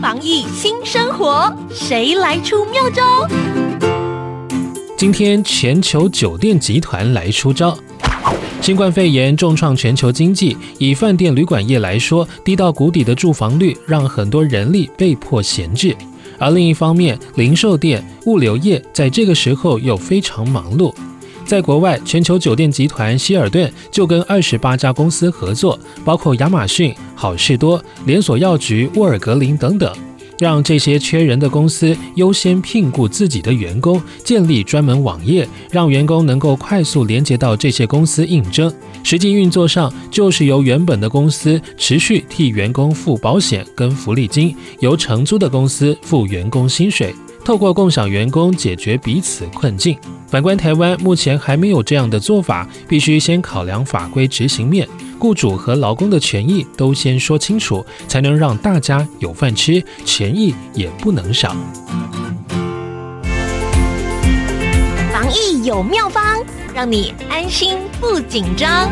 [0.00, 3.26] 防疫新生活，谁来出妙招？
[4.96, 7.76] 今天全球酒店集团来出招。
[8.60, 15.96] 新冠肺炎重创全球经济，以饭店旅馆业来说，低到谷底的住房率让很多人力被迫闲置。
[16.38, 20.94] 而另一方面，零售店、物流业在这个时候又非常忙碌。
[21.48, 29.90] 在国外，全球酒店集团希尔顿就跟二十八家公司合作，包括亚马逊、好事多、连锁药局沃尔格林等等。
[30.38, 38.70] 让这些缺人的公司优先聘雇自己的员工，建立专门网页，让员工能够快速连接到这些公司应征。
[39.02, 49.96] 实际运作上，就是由原本的公司持续替员工付保险跟福利金，由承租的公司付员工薪水，透过共享员工解决彼此困境。
[50.28, 54.86] 反观台湾，目前还没有这样的做法，必须先考量法规执行面。
[55.18, 61.56] 雇主和劳工的权益都先说清楚，才能让大家有饭吃，权益也不能少。
[65.10, 66.22] 防疫有妙方，
[66.74, 68.88] 让你安心不紧张。